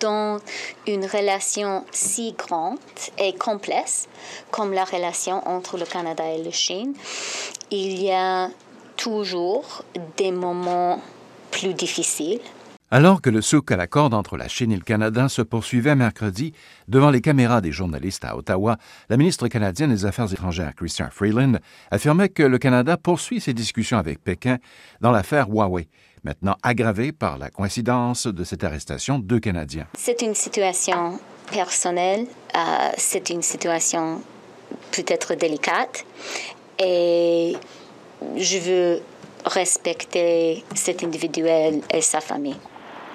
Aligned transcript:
dans 0.00 0.38
une 0.86 1.04
relation 1.04 1.84
si 1.92 2.32
grande 2.32 2.78
et 3.18 3.34
complexe 3.34 4.08
comme 4.50 4.72
la 4.72 4.84
relation 4.84 5.46
entre 5.48 5.78
le 5.78 5.84
Canada 5.84 6.24
et 6.30 6.42
la 6.42 6.50
Chine, 6.50 6.94
il 7.70 8.02
y 8.02 8.10
a 8.10 8.48
toujours 8.96 9.84
des 10.16 10.32
moments 10.32 11.00
plus 11.50 11.74
difficiles. 11.74 12.40
Alors 12.90 13.20
que 13.20 13.28
le 13.28 13.42
souk 13.42 13.70
à 13.70 13.76
la 13.76 13.86
corde 13.86 14.14
entre 14.14 14.38
la 14.38 14.48
Chine 14.48 14.72
et 14.72 14.76
le 14.76 14.82
Canada 14.82 15.28
se 15.28 15.42
poursuivait 15.42 15.94
mercredi 15.94 16.54
devant 16.88 17.10
les 17.10 17.20
caméras 17.20 17.60
des 17.60 17.70
journalistes 17.70 18.24
à 18.24 18.34
Ottawa, 18.34 18.78
la 19.10 19.18
ministre 19.18 19.46
canadienne 19.48 19.90
des 19.90 20.06
Affaires 20.06 20.32
étrangères, 20.32 20.74
Christian 20.74 21.08
Freeland, 21.10 21.58
affirmait 21.90 22.30
que 22.30 22.42
le 22.42 22.56
Canada 22.56 22.96
poursuit 22.96 23.42
ses 23.42 23.52
discussions 23.52 23.98
avec 23.98 24.24
Pékin 24.24 24.56
dans 25.02 25.10
l'affaire 25.10 25.48
Huawei, 25.50 25.86
maintenant 26.24 26.56
aggravée 26.62 27.12
par 27.12 27.38
la 27.38 27.50
coïncidence 27.50 28.26
de 28.26 28.44
cette 28.44 28.64
arrestation 28.64 29.18
de 29.18 29.24
deux 29.24 29.40
Canadiens. 29.40 29.86
C'est 29.96 30.22
une 30.22 30.34
situation 30.34 31.18
personnelle, 31.50 32.26
euh, 32.54 32.58
c'est 32.96 33.30
une 33.30 33.42
situation 33.42 34.20
peut-être 34.92 35.34
délicate 35.34 36.04
et 36.78 37.56
je 38.36 38.58
veux 38.58 39.00
respecter 39.44 40.64
cet 40.74 41.02
individuel 41.02 41.80
et 41.92 42.00
sa 42.00 42.20
famille. 42.20 42.56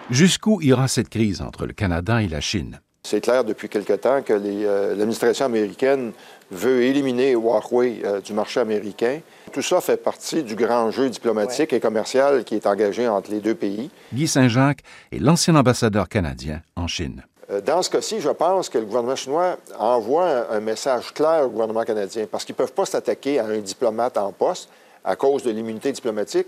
Jusqu'où 0.10 0.62
ira 0.62 0.88
cette 0.88 1.10
crise 1.10 1.42
entre 1.42 1.66
le 1.66 1.74
Canada 1.74 2.22
et 2.22 2.28
la 2.28 2.42
Chine? 2.42 2.80
C'est 3.06 3.22
clair 3.22 3.44
depuis 3.44 3.68
quelque 3.68 3.94
temps 3.94 4.22
que 4.22 4.34
euh, 4.34 4.96
l'administration 4.96 5.46
américaine 5.46 6.14
veut 6.52 6.84
éliminer 6.84 7.32
Huawei 7.32 8.02
euh, 8.06 8.22
du 8.22 8.34
marché 8.34 8.62
américain. 8.62 9.20
Tout 9.54 9.62
ça 9.62 9.82
fait 9.82 9.98
partie 9.98 10.42
du 10.42 10.56
grand 10.56 10.90
jeu 10.90 11.12
diplomatique 11.12 11.74
et 11.74 11.80
commercial 11.80 12.44
qui 12.44 12.56
est 12.56 12.66
engagé 12.66 13.08
entre 13.08 13.30
les 13.30 13.40
deux 13.40 13.54
pays. 13.54 13.92
Guy 14.12 14.28
Saint-Jacques 14.28 14.80
est 15.12 15.20
l'ancien 15.20 15.56
ambassadeur 15.56 16.10
canadien 16.10 16.64
en 16.76 16.88
Chine. 16.88 17.24
Euh, 17.52 17.62
dans 17.62 17.84
ce 17.84 17.92
cas-ci, 17.92 18.20
je 18.20 18.30
pense 18.30 18.68
que 18.68 18.80
le 18.80 18.86
gouvernement 18.86 19.16
chinois 19.16 19.58
envoie 19.78 20.52
un, 20.52 20.60
message 20.60 21.14
clair 21.14 21.44
au 21.46 21.50
gouvernement 21.50 21.84
canadien 21.84 22.26
parce 22.26 22.46
qu'ils 22.46 22.54
ne 22.54 22.58
peuvent 22.58 22.74
pas 22.74 22.86
s'attaquer 22.86 23.38
à 23.38 23.46
un 23.46 23.60
diplomate 23.60 24.18
en 24.18 24.32
poste 24.32 24.70
à 25.04 25.16
cause 25.16 25.44
de 25.44 25.52
l'immunité 25.52 25.92
diplomatique. 25.92 26.48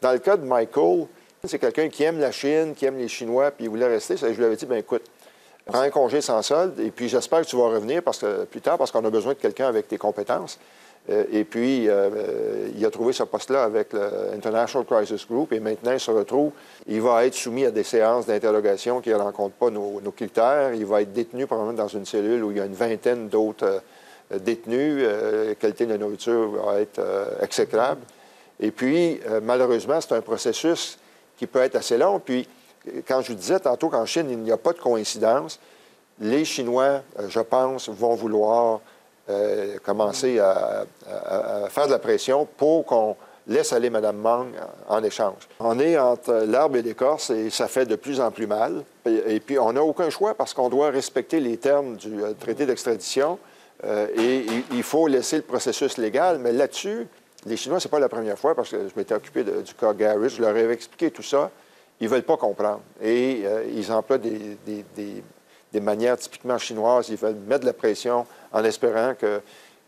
Dans 0.00 0.12
le 0.12 0.18
cas 0.18 0.38
de 0.38 0.46
Michael, 0.46 1.08
c'est 1.44 1.58
quelqu'un 1.58 1.90
qui 1.90 2.04
aime 2.04 2.18
la 2.20 2.32
Chine, 2.32 2.72
qui 2.74 2.86
aime 2.86 2.96
les 2.96 3.08
Chinois, 3.08 3.50
puis 3.50 3.66
il 3.66 3.68
voulait 3.68 3.86
rester. 3.86 4.16
Je 4.16 4.28
lui 4.28 4.44
avais 4.44 4.56
dit, 4.56 4.64
ben 4.64 4.78
écoute, 4.78 5.02
prends 5.66 5.80
un 5.80 5.90
congé 5.90 6.22
sans 6.22 6.40
solde, 6.40 6.80
et 6.80 6.90
puis 6.90 7.10
j'espère 7.10 7.42
que 7.42 7.46
tu 7.46 7.56
vas 7.56 7.68
revenir 7.68 8.02
parce 8.02 8.16
que, 8.16 8.44
plus 8.44 8.62
tard 8.62 8.78
parce 8.78 8.90
qu'on 8.90 9.04
a 9.04 9.10
besoin 9.10 9.34
de 9.34 9.38
quelqu'un 9.38 9.66
avec 9.66 9.88
tes 9.88 9.98
compétences. 9.98 10.58
Euh, 11.08 11.24
et 11.30 11.44
puis, 11.44 11.88
euh, 11.88 12.68
il 12.76 12.84
a 12.84 12.90
trouvé 12.90 13.12
ce 13.12 13.22
poste-là 13.22 13.64
avec 13.64 13.92
l'International 13.92 14.86
Crisis 14.86 15.26
Group, 15.26 15.52
et 15.52 15.60
maintenant, 15.60 15.92
il 15.92 16.00
se 16.00 16.10
retrouve, 16.10 16.52
il 16.86 17.00
va 17.00 17.24
être 17.26 17.34
soumis 17.34 17.64
à 17.64 17.70
des 17.70 17.84
séances 17.84 18.26
d'interrogation 18.26 19.00
qui 19.00 19.10
ne 19.10 19.14
rencontrent 19.14 19.54
pas 19.54 19.70
nos, 19.70 20.00
critères. 20.14 20.74
Il 20.74 20.86
va 20.86 21.02
être 21.02 21.12
détenu 21.12 21.46
probablement 21.46 21.76
dans 21.76 21.88
une 21.88 22.06
cellule 22.06 22.42
où 22.42 22.50
il 22.50 22.56
y 22.56 22.60
a 22.60 22.66
une 22.66 22.74
vingtaine 22.74 23.28
d'autres 23.28 23.82
euh, 24.32 24.38
détenus. 24.38 25.04
la 25.04 25.54
qualité 25.54 25.86
de 25.86 25.92
la 25.92 25.98
nourriture 25.98 26.50
va 26.50 26.80
être 26.80 27.00
exécrable. 27.40 28.00
Et 28.58 28.72
puis, 28.72 29.20
malheureusement, 29.42 30.00
c'est 30.00 30.14
un 30.14 30.20
processus 30.20 30.98
qui 31.36 31.46
peut 31.46 31.60
être 31.60 31.76
assez 31.76 31.96
long. 31.96 32.18
Puis, 32.18 32.48
quand 33.06 33.20
je 33.20 33.28
vous 33.28 33.38
disais 33.38 33.60
tantôt 33.60 33.88
qu'en 33.88 34.04
Chine, 34.06 34.26
il 34.30 34.38
n'y 34.38 34.50
a 34.50 34.56
pas 34.56 34.72
de 34.72 34.78
coïncidence, 34.78 35.60
les 36.20 36.44
Chinois, 36.44 37.02
euh, 37.18 37.28
je 37.28 37.40
pense, 37.40 37.88
vont 37.88 38.14
vouloir 38.14 38.80
euh, 39.28 39.78
commencer 39.82 40.38
à, 40.38 40.84
faire 41.68 41.86
de 41.86 41.92
la 41.92 41.98
pression 41.98 42.46
pour 42.56 42.84
qu'on 42.84 43.16
laisse 43.46 43.72
aller 43.72 43.90
Mme 43.90 44.16
Mang 44.16 44.46
en, 44.88 45.02
échange. 45.02 45.48
On 45.60 45.78
est 45.78 45.98
entre 45.98 46.44
l'arbre 46.46 46.76
et 46.76 46.82
l'écorce 46.82 47.30
et 47.30 47.50
ça 47.50 47.68
fait 47.68 47.86
de 47.86 47.96
plus 47.96 48.20
en 48.20 48.30
plus 48.30 48.46
mal. 48.46 48.82
Et, 49.04 49.40
puis, 49.40 49.58
on 49.58 49.72
n'a 49.72 49.82
aucun 49.82 50.10
choix 50.10 50.34
parce 50.34 50.52
qu'on 50.52 50.68
doit 50.68 50.90
respecter 50.90 51.40
les 51.40 51.56
termes 51.56 51.96
du 51.96 52.22
euh, 52.22 52.32
traité 52.38 52.66
d'extradition 52.66 53.38
et 53.84 54.46
il 54.72 54.82
faut 54.82 55.06
laisser 55.06 55.36
le 55.36 55.42
processus 55.42 55.98
légal. 55.98 56.38
Mais 56.38 56.50
là-dessus, 56.50 57.06
les 57.46 57.56
Chinois, 57.56 57.78
ce 57.78 57.86
n'est 57.86 57.90
pas 57.90 58.00
la 58.00 58.08
première 58.08 58.38
fois 58.38 58.54
parce 58.54 58.70
que 58.70 58.88
je 58.88 58.92
m'étais 58.96 59.14
occupé 59.14 59.44
du 59.44 59.74
cas 59.74 59.94
Gary, 59.94 60.28
je 60.28 60.40
leur 60.40 60.50
avais 60.50 60.72
expliqué 60.72 61.10
tout 61.10 61.22
ça. 61.22 61.50
Ils 62.00 62.08
veulent 62.08 62.22
pas 62.22 62.36
comprendre. 62.36 62.82
Et 63.00 63.42
euh, 63.44 63.64
ils 63.72 63.90
emploient 63.92 64.18
des, 64.18 64.58
manières 65.74 66.16
typiquement 66.16 66.58
chinoises. 66.58 67.08
Ils 67.08 67.16
veulent 67.16 67.36
mettre 67.46 67.60
de 67.60 67.66
la 67.66 67.72
pression 67.72 68.26
en 68.52 68.64
espérant 68.64 69.14
que 69.14 69.40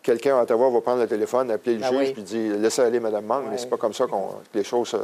quelqu'un 0.03 0.39
à 0.39 0.43
Ottawa 0.43 0.71
va 0.71 0.81
prendre 0.81 1.01
le 1.01 1.09
téléphone, 1.09 1.51
appeler 1.51 1.77
le 1.77 1.81
ben 1.81 1.99
juge, 1.99 2.13
puis 2.13 2.23
dire 2.23 2.57
Laissez 2.57 2.83
aller 2.83 3.01
Mme 3.01 3.25
Mang, 3.25 3.45
mais 3.51 3.59
c'est 3.59 3.71
pas 3.71 3.77
comme 3.77 3.95
ça 3.95 4.07
que 4.07 4.13
les 4.55 4.65
choses 4.65 4.97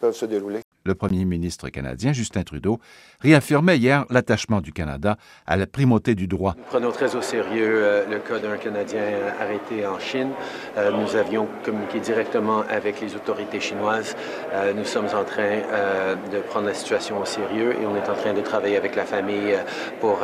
peuvent 0.00 0.14
se 0.14 0.26
dérouler 0.26 0.60
le 0.84 0.94
premier 0.94 1.24
ministre 1.24 1.68
canadien 1.68 2.12
Justin 2.12 2.42
Trudeau 2.42 2.78
réaffirmait 3.20 3.76
hier 3.76 4.04
l'attachement 4.10 4.60
du 4.60 4.72
Canada 4.72 5.16
à 5.46 5.56
la 5.56 5.66
primauté 5.66 6.14
du 6.14 6.26
droit. 6.26 6.54
Nous 6.56 6.64
prenons 6.64 6.92
très 6.92 7.14
au 7.16 7.22
sérieux 7.22 7.82
euh, 7.82 8.06
le 8.08 8.18
cas 8.18 8.38
d'un 8.38 8.56
Canadien 8.56 9.02
arrêté 9.40 9.86
en 9.86 9.98
Chine. 9.98 10.30
Euh, 10.76 10.90
nous 10.90 11.16
avions 11.16 11.46
communiqué 11.64 12.00
directement 12.00 12.62
avec 12.68 13.00
les 13.00 13.14
autorités 13.14 13.60
chinoises. 13.60 14.16
Euh, 14.52 14.72
nous 14.72 14.84
sommes 14.84 15.06
en 15.06 15.24
train 15.24 15.60
de 16.32 16.38
prendre 16.38 16.66
la 16.66 16.74
situation 16.74 17.20
au 17.20 17.24
sérieux 17.24 17.74
et 17.80 17.86
on 17.86 17.96
est 17.96 18.08
en 18.08 18.14
train 18.14 18.32
de 18.32 18.40
travailler 18.40 18.76
avec 18.76 18.96
la 18.96 19.04
famille 19.04 19.56
pour 20.00 20.18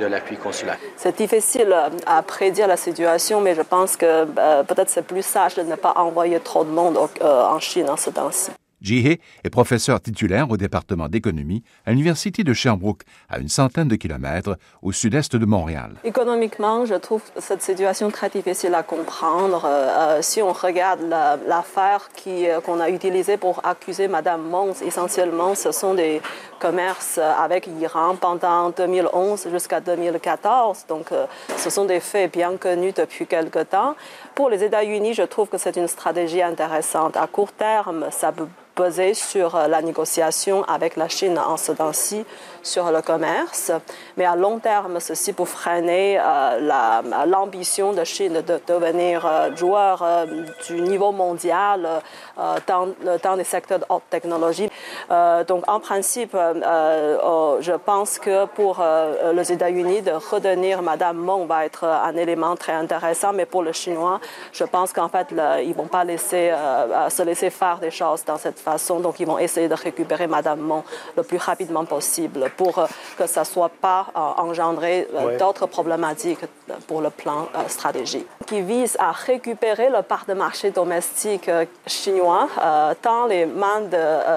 de, 0.00 0.06
l'appui 0.06 0.36
consulaire. 0.36 0.78
C'est 0.96 1.16
difficile 1.16 1.74
à 2.06 2.22
prédire 2.22 2.66
la 2.66 2.76
situation, 2.76 3.40
mais 3.40 3.54
je 3.54 3.62
pense 3.62 3.96
que 3.96 4.24
peut-être 4.62 4.88
c'est 4.88 5.06
plus 5.06 5.24
sage 5.24 5.54
de 5.54 5.62
ne 5.62 5.76
pas 5.76 5.92
envoyer 5.96 6.40
trop 6.40 6.64
de 6.64 6.70
monde 6.70 6.98
en 7.22 7.58
Chine 7.60 7.88
en 7.88 7.96
ce 7.96 8.10
temps-ci. 8.10 8.50
Jihé 8.80 9.20
est 9.44 9.50
professeur 9.50 10.00
titulaire 10.00 10.50
au 10.50 10.56
département 10.56 11.08
d'économie 11.08 11.62
à 11.84 11.90
l'Université 11.90 12.44
de 12.44 12.52
Sherbrooke, 12.52 13.02
à 13.28 13.38
une 13.38 13.48
centaine 13.48 13.88
de 13.88 13.96
kilomètres 13.96 14.56
au 14.82 14.92
sud-est 14.92 15.36
de 15.36 15.44
Montréal. 15.44 15.94
Économiquement, 16.04 16.86
je 16.86 16.94
trouve 16.94 17.22
cette 17.38 17.62
situation 17.62 18.10
très 18.10 18.30
difficile 18.30 18.74
à 18.74 18.82
comprendre. 18.82 19.64
Euh, 19.64 19.68
euh, 19.68 20.22
si 20.22 20.40
on 20.42 20.52
regarde 20.52 21.00
l'affaire 21.46 22.08
euh, 22.26 22.60
qu'on 22.60 22.80
a 22.80 22.88
utilisée 22.88 23.36
pour 23.36 23.60
accuser 23.66 24.08
Mme 24.08 24.42
Mons, 24.42 24.82
essentiellement, 24.82 25.54
ce 25.54 25.72
sont 25.72 25.94
des 25.94 26.22
commerces 26.58 27.18
avec 27.18 27.66
l'Iran 27.66 28.16
pendant 28.16 28.70
2011 28.70 29.48
jusqu'à 29.50 29.80
2014. 29.80 30.86
Donc, 30.88 31.08
ce 31.56 31.70
sont 31.70 31.86
des 31.86 32.00
faits 32.00 32.32
bien 32.32 32.56
connus 32.58 32.92
depuis 32.92 33.26
quelque 33.26 33.60
temps. 33.60 33.94
Pour 34.34 34.50
les 34.50 34.62
États-Unis, 34.62 35.14
je 35.14 35.22
trouve 35.22 35.48
que 35.48 35.56
c'est 35.56 35.76
une 35.76 35.88
stratégie 35.88 36.42
intéressante. 36.42 37.16
À 37.16 37.26
court 37.26 37.52
terme, 37.52 38.06
ça 38.10 38.30
peut 38.32 38.46
peser 38.74 39.14
sur 39.14 39.54
euh, 39.54 39.66
la 39.66 39.82
négociation 39.82 40.64
avec 40.64 40.96
la 40.96 41.08
Chine 41.08 41.38
en 41.38 41.56
ce 41.56 41.72
temps-ci 41.72 42.24
sur 42.62 42.90
le 42.90 43.00
commerce. 43.02 43.72
Mais 44.16 44.24
à 44.24 44.36
long 44.36 44.58
terme, 44.58 45.00
ceci 45.00 45.32
pour 45.32 45.48
freiner 45.48 46.18
euh, 46.20 47.12
l'ambition 47.26 47.92
de 47.92 48.04
Chine 48.04 48.42
de 48.42 48.60
devenir 48.66 49.24
euh, 49.24 49.56
joueur 49.56 50.04
du 50.66 50.80
niveau 50.82 51.12
mondial 51.12 51.88
dans, 52.66 52.88
dans 53.22 53.34
les 53.34 53.44
secteurs 53.44 53.78
de 53.78 53.84
haute 53.88 54.02
technologie. 54.10 54.68
donc, 55.48 55.68
en 55.68 55.80
principe, 55.80 56.36
oh, 56.36 57.56
je 57.60 57.72
pense 57.72 58.18
que 58.18 58.46
pour 58.46 58.82
les 59.32 59.52
États-Unis, 59.52 60.02
de 60.02 60.12
retenir 60.12 60.82
Madame 60.82 61.16
Meng 61.16 61.46
va 61.46 61.64
être 61.64 61.84
un 61.84 62.16
élément 62.16 62.56
très 62.56 62.72
intéressant. 62.72 63.32
Mais 63.32 63.46
pour 63.46 63.62
les 63.62 63.72
Chinois, 63.72 64.20
je 64.52 64.64
pense 64.64 64.92
qu'en 64.92 65.08
fait, 65.08 65.28
ils 65.30 65.70
ne 65.70 65.74
vont 65.74 65.88
pas 65.88 66.04
laisser, 66.04 66.52
se 67.08 67.22
laisser 67.22 67.50
faire 67.50 67.78
des 67.78 67.90
choses 67.90 68.24
dans 68.24 68.38
cette 68.38 68.60
façon. 68.72 69.00
Donc, 69.00 69.20
ils 69.20 69.26
vont 69.26 69.38
essayer 69.38 69.68
de 69.68 69.74
récupérer 69.74 70.26
Madame 70.26 70.60
Mon 70.60 70.82
le 71.16 71.22
plus 71.22 71.38
rapidement 71.38 71.84
possible 71.84 72.50
pour 72.56 72.78
euh, 72.78 72.86
que 73.18 73.26
ça 73.26 73.40
ne 73.40 73.46
soit 73.46 73.70
pas 73.80 74.06
euh, 74.16 74.20
engendré 74.46 75.08
euh, 75.14 75.38
d'autres 75.38 75.66
problématiques 75.66 76.44
pour 76.86 77.00
le 77.00 77.10
plan 77.10 77.48
stratégique. 77.68 78.26
Qui 78.46 78.60
vise 78.62 78.96
à 78.98 79.12
récupérer 79.12 79.88
le 79.90 80.02
part 80.02 80.24
de 80.28 80.34
marché 80.34 80.70
domestique 80.70 81.50
chinois 81.86 82.48
dans 83.02 83.26
les 83.26 83.44
mains 83.46 83.82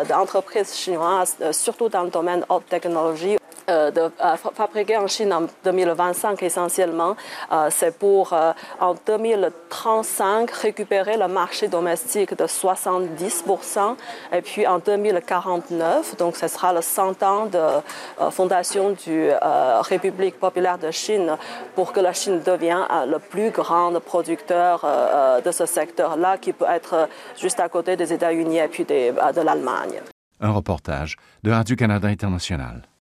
d'entreprises 0.10 0.74
chinoises, 0.76 1.36
surtout 1.52 1.90
dans 1.90 2.04
le 2.04 2.10
domaine 2.10 2.44
haute 2.50 2.68
technologie 2.68 3.38
euh, 3.70 3.92
de 3.92 4.02
euh, 4.02 4.98
en 5.00 5.08
Chine 5.08 5.34
en 5.34 5.44
2025 5.64 6.44
essentiellement, 6.44 7.16
euh, 7.52 7.68
c'est 7.70 7.98
pour 7.98 8.34
en 8.80 8.96
2035 9.06 10.52
récupérer 10.52 11.18
le 11.18 11.28
marché 11.28 11.68
domestique 11.68 12.36
de 12.38 12.46
70% 12.46 13.96
et 14.32 14.42
puis 14.42 14.68
en 14.68 14.80
2049, 14.80 16.18
donc 16.18 16.36
ce 16.36 16.48
sera 16.48 16.74
le 16.74 16.82
100 16.82 17.24
ans 17.24 17.46
de 17.46 18.30
fondation 18.32 18.92
du 18.92 19.30
République 19.82 20.40
populaire 20.40 20.78
de 20.78 20.92
Chine 20.92 21.38
pour 21.76 21.94
que 21.94 22.00
la 22.00 22.14
Chine 22.14 22.42
devienne 22.46 22.86
le 23.08 23.20
plus 23.20 23.52
grand 23.52 23.94
producteur 24.00 24.86
de 25.44 25.52
ce 25.52 25.66
secteur-là 25.66 26.38
qui 26.38 26.54
peut 26.54 26.66
être 26.70 27.08
juste 27.38 27.60
à 27.60 27.70
côté 27.70 27.96
des 27.96 28.12
États-Unis 28.14 28.60
et 28.60 28.68
puis 28.68 28.84
de 28.86 29.42
l'Allemagne. 29.42 30.02
Un 30.40 30.52
reportage 30.52 31.16
de 31.44 31.52
Radio-Canada 31.52 32.08
International. 32.08 32.84